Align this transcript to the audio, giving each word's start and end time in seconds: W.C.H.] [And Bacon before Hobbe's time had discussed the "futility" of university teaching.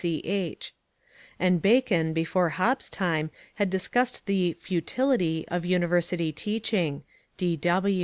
W.C.H.] 0.03 0.73
[And 1.39 1.61
Bacon 1.61 2.11
before 2.11 2.53
Hobbe's 2.53 2.89
time 2.89 3.29
had 3.53 3.69
discussed 3.69 4.25
the 4.25 4.53
"futility" 4.53 5.45
of 5.49 5.63
university 5.63 6.31
teaching. 6.31 7.03